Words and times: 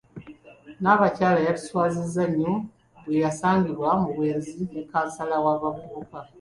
Nnabakyala 0.79 1.39
yatuswaziza 1.47 2.23
nnyo 2.31 2.53
bwe 3.03 3.17
yasangiddwa 3.23 3.89
mu 4.01 4.07
bwenzi 4.15 4.51
ne 4.73 4.81
kkansala 4.87 5.35
w’abavubuka. 5.43 6.17